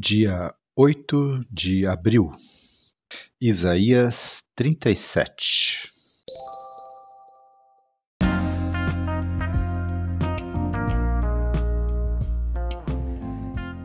[0.00, 2.32] dia 8 de abril,
[3.38, 5.92] Isaías 37.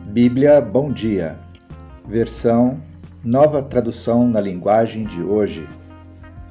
[0.06, 1.38] Bíblia Bom Dia,
[2.08, 2.82] versão
[3.22, 5.68] Nova Tradução na Linguagem de Hoje.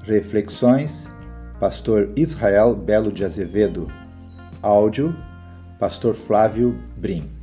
[0.03, 1.09] Reflexões,
[1.59, 3.87] Pastor Israel Belo de Azevedo.
[4.61, 5.11] Áudio,
[5.79, 7.34] Pastor Flávio Brim.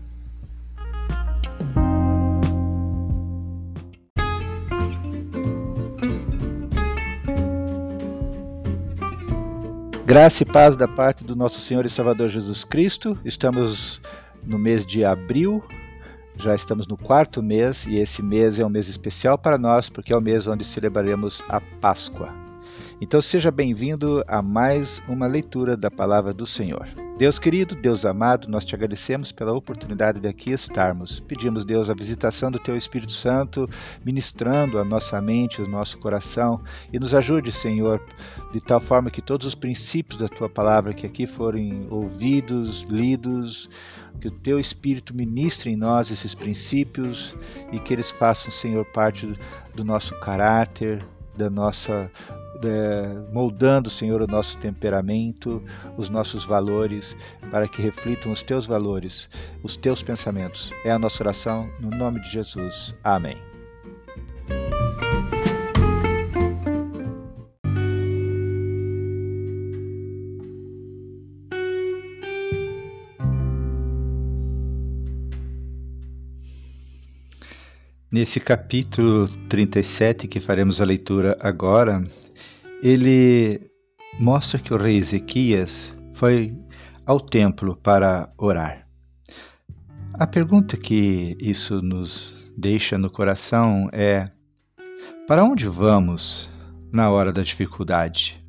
[10.13, 13.19] Graça e paz da parte do nosso Senhor e Salvador Jesus Cristo.
[13.25, 13.99] Estamos
[14.45, 15.65] no mês de abril,
[16.37, 20.13] já estamos no quarto mês e esse mês é um mês especial para nós porque
[20.13, 22.52] é o mês onde celebraremos a Páscoa.
[23.01, 26.89] Então seja bem-vindo a mais uma leitura da palavra do Senhor.
[27.19, 31.21] Deus querido, Deus amado, nós te agradecemos pela oportunidade de aqui estarmos.
[31.21, 33.69] Pedimos, Deus, a visitação do Teu Espírito Santo,
[34.05, 36.61] ministrando a nossa mente, o nosso coração,
[36.93, 38.01] e nos ajude, Senhor,
[38.53, 43.69] de tal forma que todos os princípios da Tua palavra que aqui forem ouvidos, lidos,
[44.21, 47.37] que o Teu Espírito ministre em nós esses princípios
[47.71, 49.33] e que eles façam, Senhor, parte
[49.75, 51.05] do nosso caráter,
[51.37, 52.11] da nossa
[52.65, 55.63] é, moldando, Senhor, o nosso temperamento,
[55.97, 57.17] os nossos valores,
[57.51, 59.29] para que reflitam os teus valores,
[59.63, 60.71] os teus pensamentos.
[60.85, 62.95] É a nossa oração, no nome de Jesus.
[63.03, 63.37] Amém.
[78.13, 82.05] Nesse capítulo 37 que faremos a leitura agora,
[82.83, 83.71] ele
[84.19, 85.71] mostra que o rei Ezequias
[86.15, 86.53] foi
[87.07, 88.89] ao templo para orar.
[90.15, 94.29] A pergunta que isso nos deixa no coração é:
[95.29, 96.51] para onde vamos
[96.93, 98.43] na hora da dificuldade?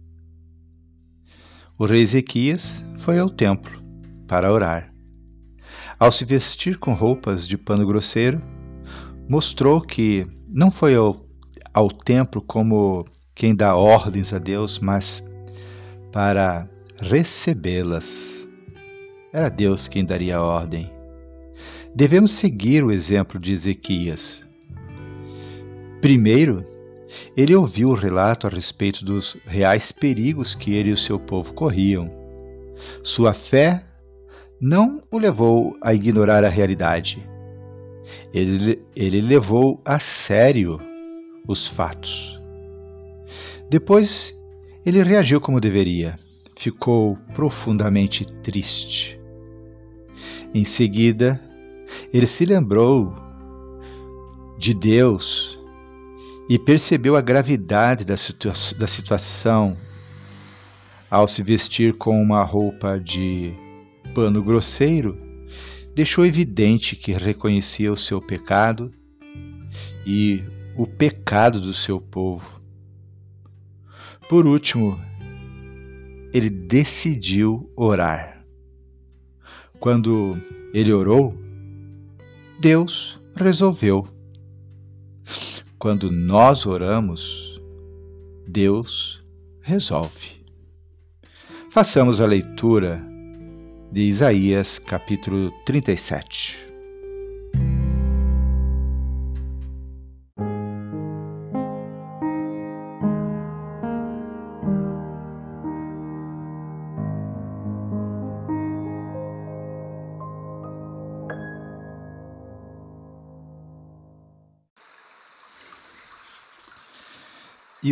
[1.78, 3.81] O rei Ezequias foi ao templo
[4.28, 4.91] para orar.
[6.00, 8.41] Ao se vestir com roupas de pano grosseiro,
[9.30, 11.24] mostrou que não foi ao,
[11.74, 15.23] ao templo como quem dá ordens a Deus, mas
[16.11, 18.05] para recebê-las.
[19.31, 20.91] Era Deus quem daria a ordem.
[21.95, 24.44] Devemos seguir o exemplo de Ezequias.
[26.01, 26.66] Primeiro,
[27.35, 31.53] ele ouviu o relato a respeito dos reais perigos que ele e o seu povo
[31.53, 32.11] corriam.
[33.03, 33.83] Sua fé
[34.59, 37.23] não o levou a ignorar a realidade.
[38.33, 40.79] Ele, ele levou a sério
[41.47, 42.43] os fatos.
[43.69, 44.34] Depois
[44.85, 46.18] ele reagiu como deveria.
[46.57, 49.19] Ficou profundamente triste.
[50.53, 51.41] Em seguida,
[52.13, 53.13] ele se lembrou
[54.57, 55.59] de Deus
[56.47, 59.78] e percebeu a gravidade da, situa da situação
[61.09, 63.53] ao se vestir com uma roupa de
[64.16, 65.18] pano grosseiro,
[65.94, 68.91] deixou evidente que reconhecia o seu pecado
[70.06, 70.44] e
[70.75, 72.62] o pecado do seu povo.
[74.33, 74.99] Por último,
[76.33, 78.44] ele decidiu orar.
[79.79, 80.41] Quando
[80.73, 81.38] ele orou,
[82.59, 84.07] Deus resolveu.
[85.77, 87.61] Quando nós oramos,
[88.47, 89.23] Deus
[89.61, 90.44] resolve.
[91.69, 93.05] Façamos a leitura
[93.91, 96.72] de Isaías, capítulo 37.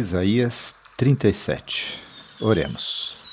[0.01, 1.99] Isaías 37.
[2.39, 3.23] Oremos.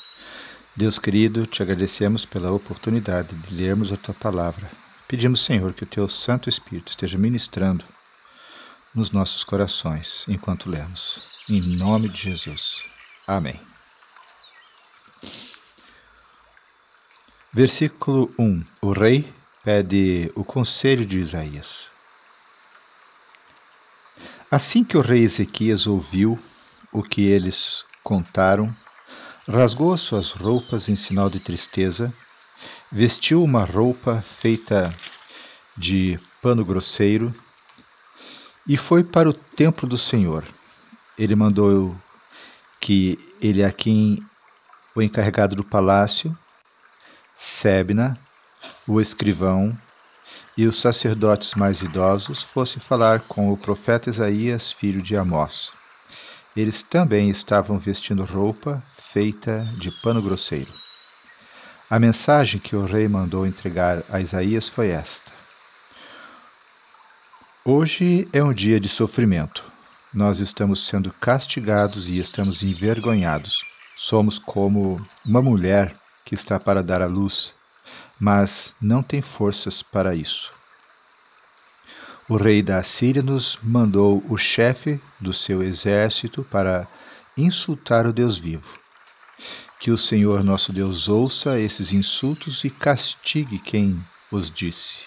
[0.76, 4.70] Deus querido, te agradecemos pela oportunidade de lermos a tua palavra.
[5.08, 7.86] Pedimos, Senhor, que o teu Santo Espírito esteja ministrando
[8.94, 11.26] nos nossos corações enquanto lemos.
[11.48, 12.82] Em nome de Jesus.
[13.26, 13.58] Amém.
[17.50, 18.62] Versículo 1.
[18.82, 19.32] O rei
[19.64, 21.86] pede o conselho de Isaías.
[24.50, 26.38] Assim que o rei Ezequias ouviu
[26.92, 28.74] o que eles contaram,
[29.46, 32.12] rasgou as suas roupas em sinal de tristeza,
[32.90, 34.94] vestiu uma roupa feita
[35.76, 37.34] de pano grosseiro
[38.66, 40.44] e foi para o templo do Senhor.
[41.18, 41.96] Ele mandou
[42.80, 44.22] que ele a quem
[44.94, 46.36] o encarregado do palácio,
[47.60, 48.18] Sebna,
[48.86, 49.76] o escrivão,
[50.56, 55.77] e os sacerdotes mais idosos fossem falar com o profeta Isaías, filho de Amós.
[56.56, 60.72] Eles também estavam vestindo roupa feita de pano grosseiro.
[61.90, 65.32] A mensagem que o rei mandou entregar a Isaías foi esta:
[67.64, 69.64] Hoje é um dia de sofrimento.
[70.12, 73.62] Nós estamos sendo castigados e estamos envergonhados.
[73.96, 77.52] Somos como uma mulher que está para dar à luz,
[78.18, 80.57] mas não tem forças para isso.
[82.28, 86.86] O rei da Síria nos mandou o chefe do seu exército para
[87.36, 88.68] insultar o Deus vivo.
[89.80, 93.98] Que o Senhor nosso Deus ouça esses insultos e castigue quem
[94.30, 94.98] os disse.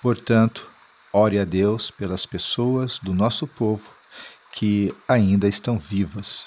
[0.00, 0.72] Portanto,
[1.14, 3.84] Ore a Deus pelas pessoas do nosso povo
[4.54, 6.46] que ainda estão vivas.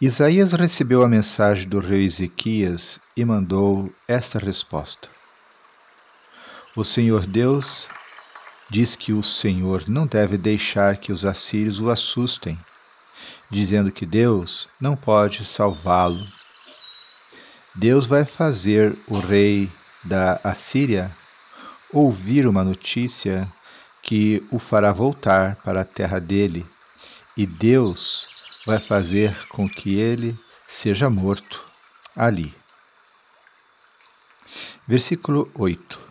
[0.00, 5.08] Isaías recebeu a mensagem do rei Ezequias e mandou esta resposta:
[6.76, 7.88] O Senhor Deus
[8.68, 12.58] diz que o Senhor não deve deixar que os assírios o assustem,
[13.50, 16.22] dizendo que Deus não pode salvá-lo.
[17.74, 19.70] Deus vai fazer o rei
[20.04, 21.10] da Assíria
[21.90, 23.50] ouvir uma notícia
[24.02, 26.66] que o fará voltar para a terra dele,
[27.34, 28.28] e Deus
[28.66, 30.38] vai fazer com que ele
[30.68, 31.58] seja morto
[32.14, 32.54] ali.
[34.86, 36.05] Versículo 8: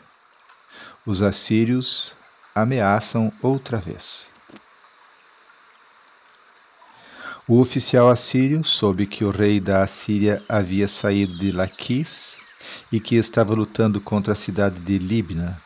[1.06, 2.12] Os assírios
[2.54, 4.26] ameaçam outra vez.
[7.48, 12.34] O oficial assírio soube que o rei da Assíria havia saído de Laquis
[12.92, 15.62] e que estava lutando contra a cidade de Libna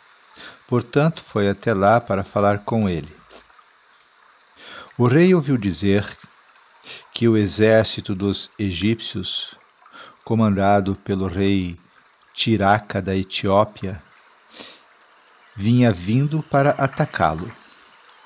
[0.70, 3.12] Portanto, foi até lá para falar com ele.
[5.00, 6.06] O rei ouviu dizer
[7.12, 9.56] que o exército dos egípcios,
[10.24, 11.76] comandado pelo rei
[12.36, 14.00] Tiraca da Etiópia,
[15.60, 17.52] vinha vindo para atacá-lo.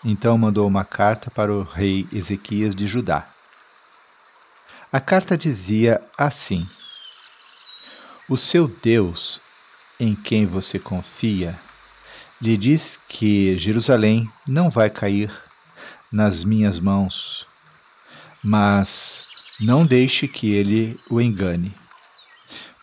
[0.06, 3.28] Então mandou uma carta para o rei Ezequias de Judá.
[4.92, 6.70] A carta dizia assim:
[8.30, 9.42] O seu Deus,
[10.00, 11.60] em quem você confia,
[12.40, 15.34] lhe diz que Jerusalém não vai cair
[16.12, 17.48] nas minhas mãos,
[18.44, 19.24] mas
[19.60, 21.74] não deixe que ele o engane.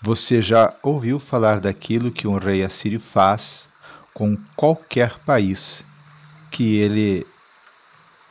[0.02, 3.69] Você já ouviu falar daquilo que um rei assírio faz
[4.14, 5.82] com qualquer país
[6.50, 7.26] que ele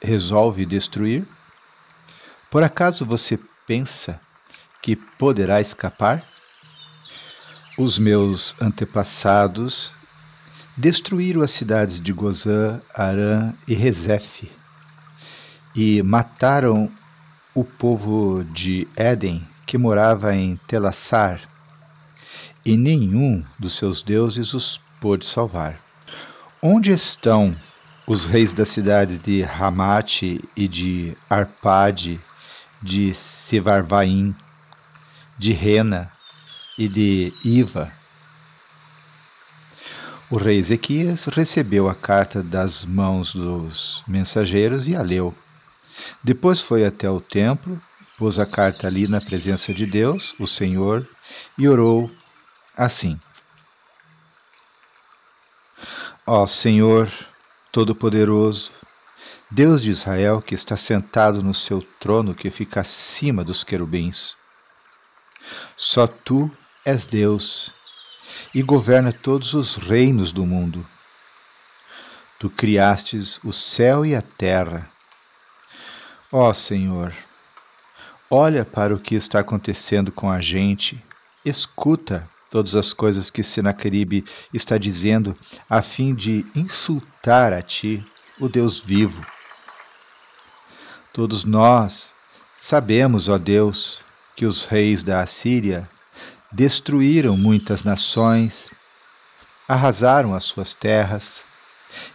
[0.02, 1.28] resolve destruir?
[2.52, 4.20] Por acaso você pensa
[4.82, 6.24] que poderá escapar?
[7.78, 9.92] Os meus antepassados
[10.76, 14.52] destruíram as cidades de Gozã, Arã e Rezefe,
[15.76, 16.92] e mataram
[17.54, 21.42] o povo de Éden que morava em Telassar,
[22.66, 25.80] e nenhum dos seus deuses os pôde salvar.
[26.62, 27.56] Onde estão
[28.06, 32.20] os reis das cidades de Ramate e de Arpade,
[32.82, 33.16] de
[33.48, 34.36] Sevarvaim,
[35.38, 36.12] de Rena
[36.78, 37.92] e de Iva?
[40.32, 45.34] O rei Ezequias recebeu a carta das mãos dos mensageiros e a leu.
[46.24, 47.82] Depois foi até o templo,
[48.18, 51.08] pôs a carta ali na presença de Deus, o Senhor,
[51.58, 52.12] e orou
[52.78, 53.20] assim:
[56.32, 57.12] Ó Senhor
[57.72, 58.72] Todo-Poderoso,
[59.50, 64.36] Deus de Israel, que está sentado no seu trono que fica acima dos querubins.
[65.76, 66.52] Só tu
[66.86, 67.72] és Deus
[68.54, 70.86] e governa todos os reinos do mundo.
[72.38, 74.88] Tu criastes o céu e a terra.
[76.32, 77.12] Ó Senhor,
[78.30, 81.04] olha para o que está acontecendo com a gente,
[81.44, 85.36] escuta todas as coisas que Senaqueribe está dizendo
[85.70, 88.06] a fim de insultar a ti,
[88.40, 89.26] o Deus vivo.
[91.14, 92.10] Todos nós
[92.62, 94.00] sabemos, ó Deus,
[94.36, 95.90] que os reis da Assíria
[96.52, 98.54] destruíram muitas nações,
[99.68, 101.24] arrasaram as suas terras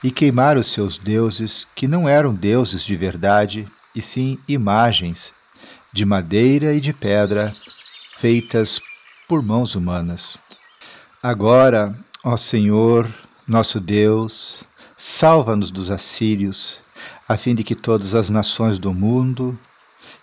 [0.03, 5.33] e queimaram seus deuses, que não eram deuses de verdade, e sim imagens
[5.93, 7.55] de madeira e de pedra
[8.19, 8.81] feitas
[9.35, 10.37] por mãos humanas.
[11.21, 13.13] Agora, ó Senhor,
[13.49, 14.63] nosso Deus,
[14.97, 16.79] salva-nos dos assírios,
[17.29, 19.59] a fim de que todas as nações do mundo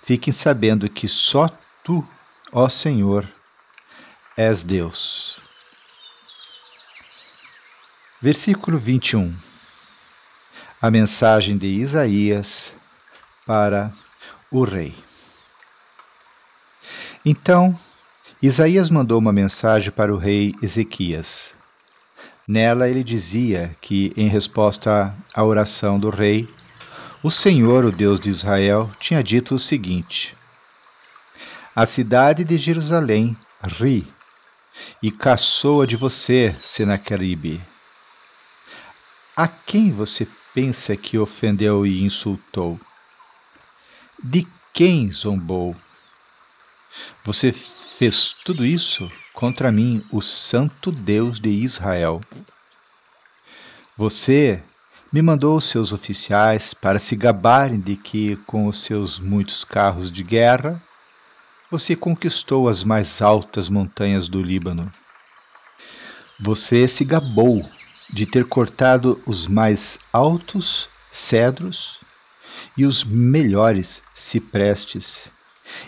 [0.06, 1.50] fiquem sabendo que só
[1.84, 2.08] tu,
[2.54, 3.28] ó Senhor,
[4.38, 5.36] és Deus.
[8.22, 9.36] Versículo 21.
[10.82, 12.72] A mensagem de Isaías
[13.46, 13.92] para
[14.50, 14.96] o rei.
[17.26, 17.78] Então,
[18.42, 21.28] Isaías mandou uma mensagem para o rei Ezequias.
[22.48, 26.50] Nela ele dizia que, em resposta à oração do rei,
[27.22, 30.36] o Senhor, o Deus de Israel, tinha dito o seguinte:
[31.76, 33.38] A cidade de Jerusalém
[33.80, 34.12] ri
[35.04, 37.62] e caçoa de você, Senaqueribe.
[39.38, 42.80] A quem você pensa que ofendeu e insultou?
[44.24, 45.76] De quem zombou?
[47.24, 47.54] Você
[48.02, 52.20] fez tudo isso contra mim, o Santo Deus de Israel.
[53.96, 54.60] Você
[55.14, 60.24] me mandou seus oficiais para se gabarem de que, com os seus muitos carros de
[60.24, 60.82] guerra,
[61.70, 64.92] você conquistou as mais altas montanhas do Líbano.
[66.40, 67.64] Você se gabou
[68.10, 72.00] de ter cortado os mais altos cedros
[72.76, 75.20] e os melhores ciprestes,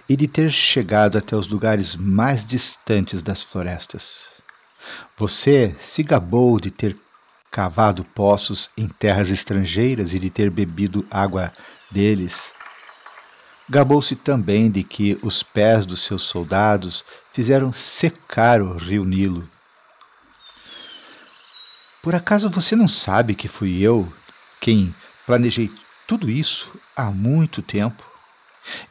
[0.08, 4.04] e de ter chegado até os lugares mais distantes das florestas.
[5.18, 6.98] Você se gabou de ter
[7.52, 11.54] cavado poços em terras estrangeiras e de ter bebido água
[11.92, 12.36] deles.
[13.70, 19.48] Gabou-se também de que os pés dos seus soldados fizeram secar o rio Nilo
[22.04, 24.12] por acaso você não sabe que fui eu
[24.60, 24.94] quem
[25.26, 25.72] planejei
[26.06, 28.04] tudo isso há muito tempo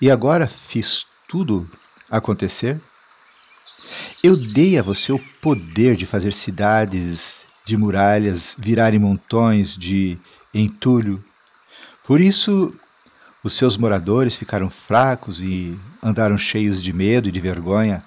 [0.00, 1.68] e agora fiz tudo
[2.10, 2.80] acontecer?
[4.22, 10.18] Eu dei a você o poder de fazer cidades de muralhas virarem montões de
[10.52, 11.22] entulho.
[12.06, 12.72] Por isso,
[13.42, 18.04] os seus moradores ficaram fracos e andaram cheios de medo e de vergonha.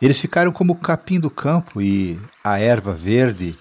[0.00, 3.56] Eles ficaram como o capim do campo e a erva verde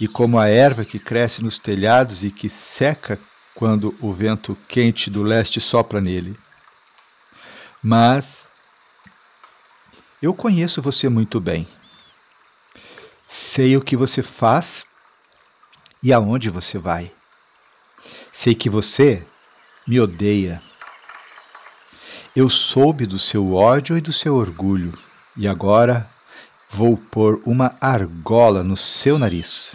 [0.00, 3.18] e como a erva que cresce nos telhados e que seca
[3.54, 6.38] quando o vento quente do leste sopra nele.
[7.82, 8.24] Mas
[10.22, 11.66] eu conheço você muito bem.
[13.30, 14.84] Sei o que você faz
[16.02, 17.10] e aonde você vai.
[18.32, 19.26] Sei que você
[19.86, 20.62] me odeia.
[22.34, 24.96] Eu soube do seu ódio e do seu orgulho,
[25.36, 26.08] e agora
[26.70, 29.74] vou pôr uma argola no seu nariz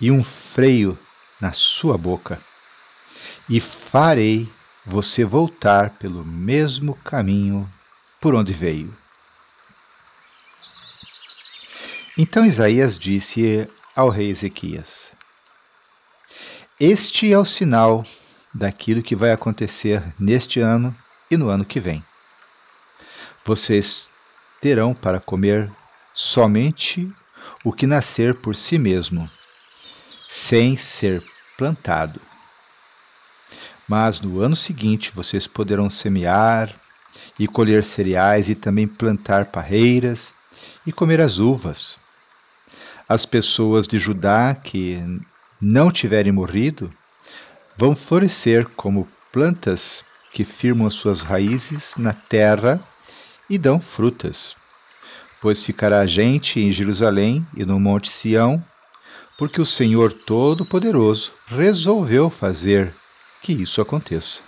[0.00, 0.98] e um freio
[1.40, 2.40] na sua boca,
[3.48, 4.50] e farei
[4.84, 7.68] você voltar pelo mesmo caminho
[8.20, 8.94] por onde veio.
[12.16, 14.88] Então Isaías disse ao rei Ezequias:
[16.80, 18.04] Este é o sinal
[18.52, 20.94] daquilo que vai acontecer neste ano
[21.30, 22.04] e no ano que vem.
[23.44, 24.06] Vocês
[24.60, 25.70] terão para comer
[26.14, 27.10] somente
[27.64, 29.30] o que nascer por si mesmo
[30.28, 31.22] sem ser
[31.56, 32.20] plantado.
[33.88, 36.74] Mas no ano seguinte vocês poderão semear
[37.38, 40.20] e colher cereais e também plantar parreiras
[40.86, 41.96] e comer as uvas.
[43.08, 45.02] As pessoas de Judá que
[45.60, 46.92] não tiverem morrido
[47.78, 50.02] vão florescer como plantas
[50.32, 52.80] que firmam as suas raízes na terra
[53.48, 54.54] e dão frutas.
[55.40, 58.62] Pois ficará gente em Jerusalém e no Monte Sião
[59.38, 62.92] porque o Senhor Todo-Poderoso resolveu fazer
[63.42, 64.40] que isso aconteça.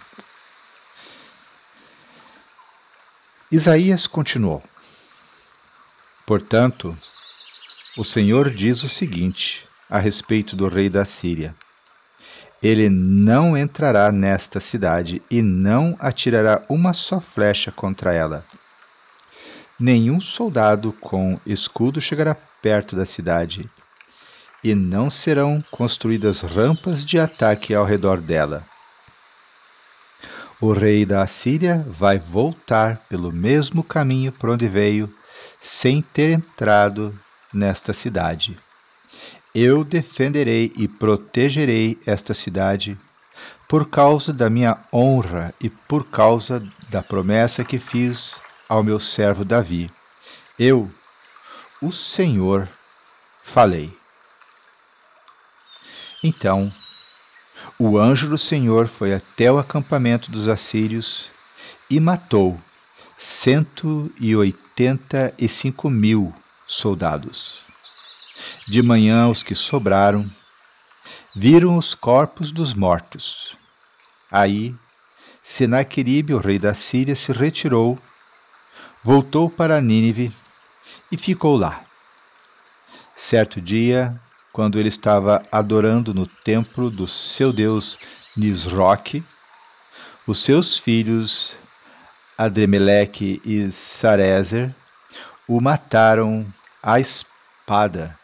[3.51, 4.63] Isaías continuou:
[6.27, 6.97] Portanto,
[7.97, 11.53] o Senhor diz o seguinte a respeito do rei da Síria:
[12.63, 18.45] Ele não entrará nesta cidade e não atirará uma só flecha contra ela.
[19.79, 23.69] Nenhum soldado com escudo chegará perto da cidade
[24.63, 28.70] e não serão construídas rampas de ataque ao redor dela.
[30.63, 35.09] O rei da Assíria vai voltar pelo mesmo caminho por onde veio,
[35.63, 37.19] sem ter entrado
[37.51, 38.59] nesta cidade.
[39.55, 42.95] Eu defenderei e protegerei esta cidade
[43.67, 48.35] por causa da minha honra e por causa da promessa que fiz
[48.69, 49.91] ao meu servo Davi.
[50.59, 50.91] Eu,
[51.81, 52.69] o Senhor,
[53.45, 53.97] falei.
[56.23, 56.71] Então
[57.83, 61.31] o anjo do Senhor foi até o acampamento dos assírios
[61.89, 62.61] e matou
[63.19, 66.31] cento e oitenta e cinco mil
[66.69, 67.61] soldados.
[68.69, 70.31] De manhã, os que sobraram
[71.35, 73.57] viram os corpos dos mortos.
[74.31, 74.75] Aí,
[75.43, 77.99] Senaqueribe, o rei da Síria, se retirou,
[79.03, 80.31] voltou para Nínive
[81.11, 81.81] e ficou lá.
[83.17, 84.21] Certo dia,
[84.53, 87.99] quando ele estava adorando no templo do seu deus
[88.37, 89.25] Nisroque,
[90.27, 91.55] os seus filhos
[92.37, 94.75] Adremeleque e Sarezer
[95.47, 96.47] o mataram
[96.83, 98.19] à espada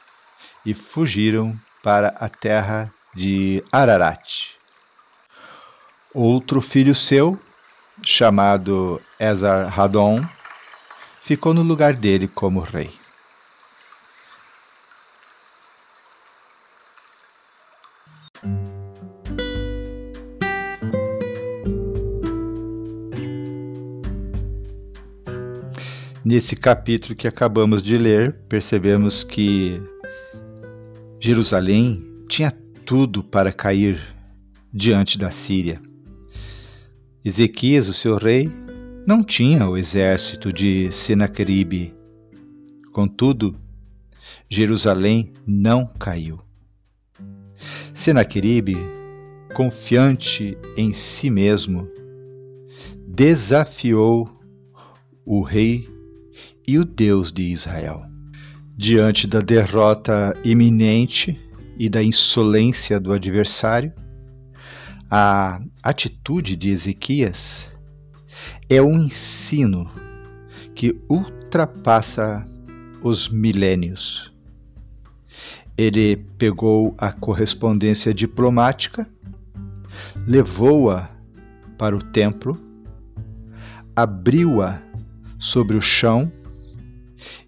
[0.65, 4.51] e fugiram para a terra de Ararat.
[6.15, 7.39] Outro filho seu,
[8.03, 10.25] chamado Esar-Hadon,
[11.25, 13.06] ficou no lugar dele como rei.
[26.29, 29.81] Nesse capítulo que acabamos de ler, percebemos que
[31.21, 32.51] Jerusalém tinha
[32.85, 34.03] tudo para cair
[34.75, 35.81] diante da Síria.
[37.25, 38.51] Ezequias, o seu rei,
[39.07, 41.95] não tinha o exército de Senaqueribe.
[42.93, 43.55] Contudo,
[44.51, 46.41] Jerusalém não caiu.
[47.95, 48.75] Senaqueribe,
[49.55, 51.89] confiante em si mesmo,
[53.07, 54.29] desafiou
[55.25, 55.95] o rei
[56.67, 58.05] e o Deus de Israel.
[58.77, 61.41] Diante da derrota iminente
[61.79, 63.93] e da insolência do adversário,
[65.11, 67.67] a atitude de Ezequias
[68.69, 69.89] é um ensino
[70.75, 72.47] que ultrapassa
[73.03, 74.33] os milênios.
[75.79, 79.07] Ele pegou a correspondência diplomática,
[80.27, 81.11] levou-a
[81.79, 82.59] para o templo,
[83.95, 84.83] abriu-a
[85.39, 86.33] sobre o chão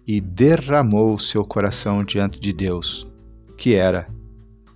[0.09, 3.07] e derramou seu coração diante de Deus,
[3.55, 4.09] que era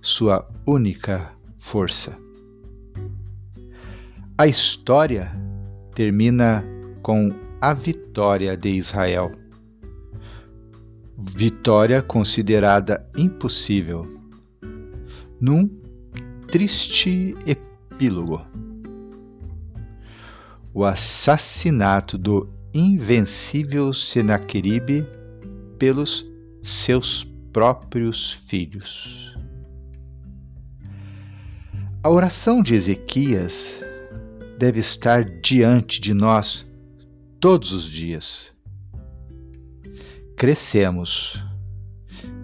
[0.00, 2.16] sua única força.
[4.38, 5.32] A história
[5.92, 6.64] termina
[7.02, 9.32] com a vitória de Israel.
[11.18, 14.06] Vitória considerada impossível,
[15.40, 15.68] num
[16.46, 18.40] triste epílogo.
[20.72, 25.04] O assassinato do invencível Senaqueribe
[25.84, 26.26] pelos
[26.62, 29.36] seus próprios filhos.
[32.02, 33.54] A oração de Ezequias
[34.58, 36.66] deve estar diante de nós
[37.38, 38.50] todos os dias.
[40.38, 41.38] Crescemos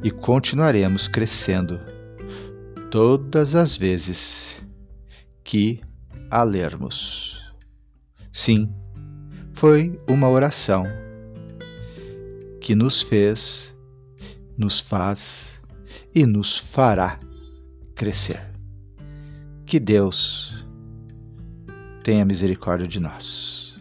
[0.03, 1.81] e continuaremos crescendo
[2.91, 4.55] todas as vezes
[5.43, 5.81] que
[6.31, 7.41] a lermos.
[8.35, 8.71] Sim,
[9.55, 10.85] foi uma oração
[12.71, 13.75] que nos fez,
[14.57, 15.51] nos faz
[16.15, 17.19] e nos fará
[17.97, 18.41] crescer.
[19.67, 20.65] Que Deus
[22.05, 23.75] tenha misericórdia de nós.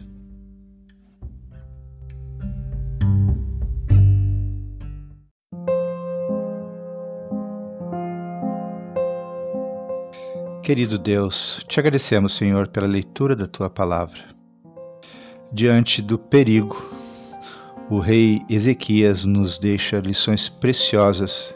[10.64, 14.34] Querido Deus, te agradecemos, Senhor, pela leitura da tua palavra.
[15.52, 16.99] Diante do perigo,
[17.90, 21.52] o rei Ezequias nos deixa lições preciosas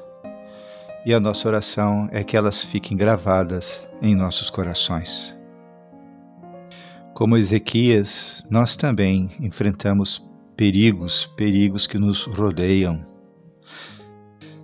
[1.07, 5.33] e a nossa oração é que elas fiquem gravadas em nossos corações.
[7.15, 10.21] Como Ezequias, nós também enfrentamos
[10.57, 13.07] perigos, perigos que nos rodeiam.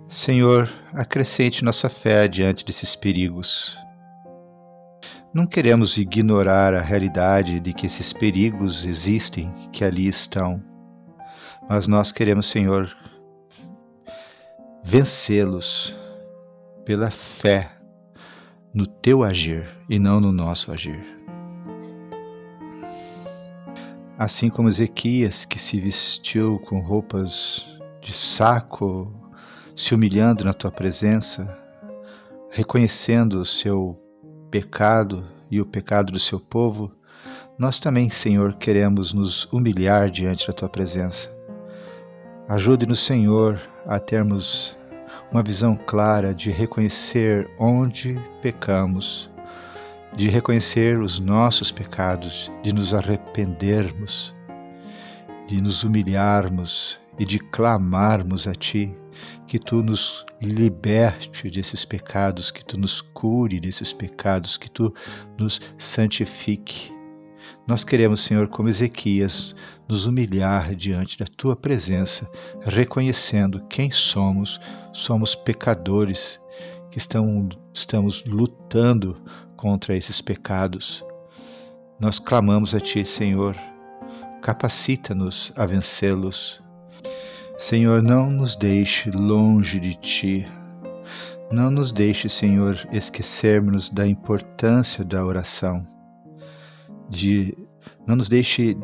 [0.09, 3.77] Senhor, acrescente nossa fé diante desses perigos.
[5.33, 10.61] Não queremos ignorar a realidade de que esses perigos existem, que ali estão
[11.69, 12.89] mas nós queremos, Senhor,
[14.83, 15.95] vencê-los
[16.85, 17.71] pela fé
[18.73, 21.01] no teu agir e não no nosso agir.
[24.17, 27.65] Assim como Ezequias, que se vestiu com roupas
[28.01, 29.11] de saco,
[29.75, 31.47] se humilhando na tua presença,
[32.51, 33.99] reconhecendo o seu
[34.51, 36.91] pecado e o pecado do seu povo,
[37.57, 41.29] nós também, Senhor, queremos nos humilhar diante da tua presença
[42.51, 44.75] Ajude-nos, Senhor, a termos
[45.31, 49.29] uma visão clara de reconhecer onde pecamos,
[50.17, 54.35] de reconhecer os nossos pecados, de nos arrependermos,
[55.47, 58.93] de nos humilharmos e de clamarmos a Ti
[59.47, 64.93] que Tu nos liberte desses pecados, que Tu nos cure desses pecados, que Tu
[65.37, 66.91] nos santifique.
[67.67, 69.55] Nós queremos, Senhor, como Ezequias,
[69.87, 72.29] nos humilhar diante da tua presença,
[72.61, 74.59] reconhecendo quem somos,
[74.93, 76.39] somos pecadores
[76.91, 79.17] que estão, estamos lutando
[79.55, 81.03] contra esses pecados.
[81.99, 83.55] Nós clamamos a ti, Senhor,
[84.41, 86.61] capacita-nos a vencê-los.
[87.57, 90.47] Senhor, não nos deixe longe de ti.
[91.51, 95.85] Não nos deixe, Senhor, esquecermos da importância da oração.
[97.11, 97.55] De
[98.07, 98.75] não nos deixe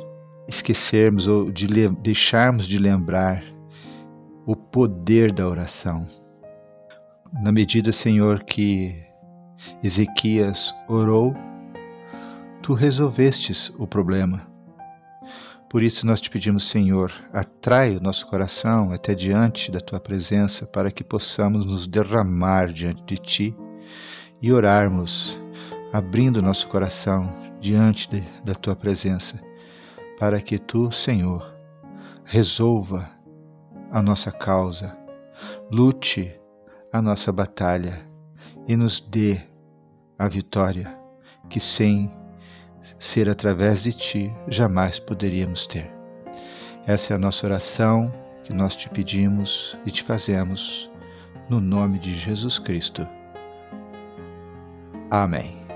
[0.47, 1.67] esquecermos ou de
[2.01, 3.43] deixarmos de lembrar
[4.45, 6.05] o poder da oração.
[7.41, 8.95] Na medida, Senhor, que
[9.83, 11.35] Ezequias orou,
[12.61, 14.47] tu resolvestes o problema.
[15.69, 20.65] Por isso nós te pedimos, Senhor, atrai o nosso coração até diante da tua presença,
[20.65, 23.55] para que possamos nos derramar diante de ti
[24.41, 25.37] e orarmos,
[25.91, 29.39] abrindo nosso coração diante de, da tua presença,
[30.19, 31.53] para que tu, Senhor,
[32.25, 33.09] resolva
[33.91, 34.95] a nossa causa,
[35.71, 36.33] lute
[36.91, 38.01] a nossa batalha
[38.67, 39.39] e nos dê
[40.17, 40.97] a vitória
[41.49, 42.11] que sem
[42.99, 45.89] ser através de ti jamais poderíamos ter.
[46.85, 48.11] Essa é a nossa oração
[48.43, 50.89] que nós te pedimos e te fazemos
[51.49, 53.07] no nome de Jesus Cristo.
[55.09, 55.66] Amém.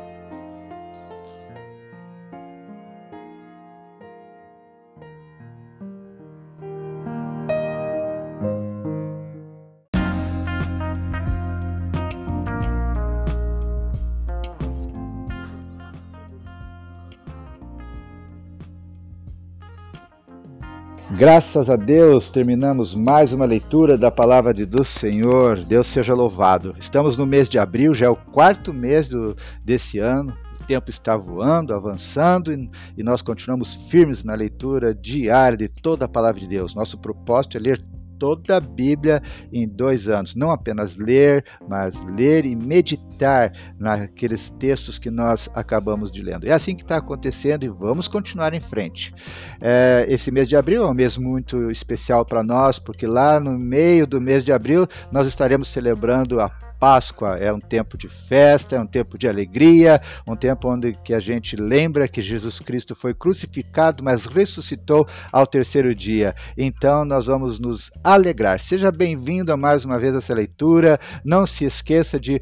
[21.21, 25.63] Graças a Deus, terminamos mais uma leitura da palavra de, do Senhor.
[25.63, 26.75] Deus seja louvado.
[26.79, 30.35] Estamos no mês de abril, já é o quarto mês do, desse ano.
[30.59, 36.05] O tempo está voando, avançando e, e nós continuamos firmes na leitura diária de toda
[36.05, 36.73] a palavra de Deus.
[36.73, 37.85] Nosso propósito é ler
[38.21, 39.19] toda a Bíblia
[39.51, 40.35] em dois anos.
[40.35, 46.47] Não apenas ler, mas ler e meditar naqueles textos que nós acabamos de lendo.
[46.47, 49.11] É assim que está acontecendo e vamos continuar em frente.
[49.59, 53.57] É, esse mês de abril é um mês muito especial para nós, porque lá no
[53.57, 58.75] meio do mês de abril nós estaremos celebrando a Páscoa é um tempo de festa,
[58.75, 62.95] é um tempo de alegria, um tempo onde que a gente lembra que Jesus Cristo
[62.95, 66.33] foi crucificado, mas ressuscitou ao terceiro dia.
[66.57, 68.59] Então nós vamos nos alegrar.
[68.61, 70.99] Seja bem-vindo a mais uma vez essa leitura.
[71.23, 72.41] Não se esqueça de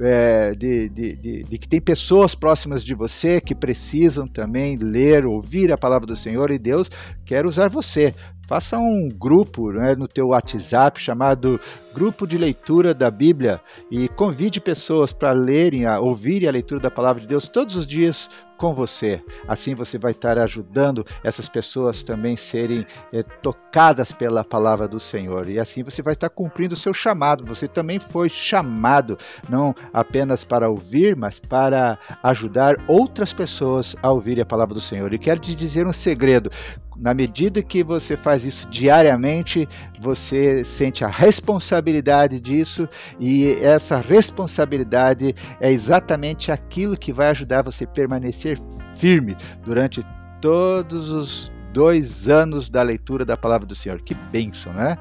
[0.00, 5.26] é, de, de, de, de, que tem pessoas próximas de você que precisam também ler,
[5.26, 6.90] ouvir a palavra do Senhor e Deus
[7.24, 8.14] quer usar você.
[8.46, 11.58] Faça um grupo né, no teu WhatsApp chamado
[11.94, 16.90] Grupo de Leitura da Bíblia e convide pessoas para lerem, a ouvirem a leitura da
[16.90, 19.20] palavra de Deus todos os dias com você.
[19.46, 25.48] Assim você vai estar ajudando essas pessoas também serem é, tocadas pela palavra do Senhor.
[25.48, 27.44] E assim você vai estar cumprindo o seu chamado.
[27.46, 34.40] Você também foi chamado não apenas para ouvir, mas para ajudar outras pessoas a ouvir
[34.40, 35.12] a palavra do Senhor.
[35.12, 36.50] E quero te dizer um segredo.
[36.96, 39.68] Na medida que você faz isso diariamente,
[40.00, 47.84] você sente a responsabilidade disso, e essa responsabilidade é exatamente aquilo que vai ajudar você
[47.84, 48.60] a permanecer
[48.98, 50.04] firme durante
[50.40, 54.00] todos os dois anos da leitura da palavra do Senhor.
[54.00, 54.96] Que bênção, né?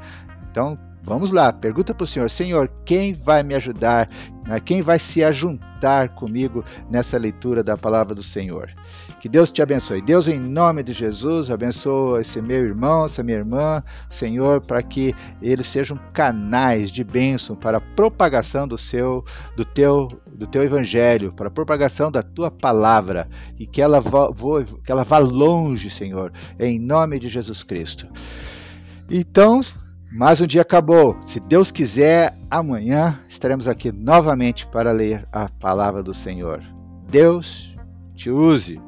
[0.50, 4.10] Então, vamos lá, pergunta para o Senhor: Senhor, quem vai me ajudar?
[4.66, 8.70] Quem vai se ajuntar comigo nessa leitura da palavra do Senhor?
[9.22, 10.02] Que Deus te abençoe.
[10.02, 15.16] Deus, em nome de Jesus, abençoa esse meu irmão, essa minha irmã, Senhor, para que
[15.42, 19.24] eles sejam canais de bênção para a propagação do seu,
[19.56, 24.28] do teu, do teu evangelho, para a propagação da tua palavra e que ela vá,
[24.84, 28.06] que ela vá longe, Senhor, em nome de Jesus Cristo.
[29.10, 29.62] Então,
[30.14, 31.18] mais um dia acabou.
[31.26, 36.62] Se Deus quiser, amanhã estaremos aqui novamente para ler a palavra do Senhor.
[37.10, 37.76] Deus
[38.14, 38.80] te use.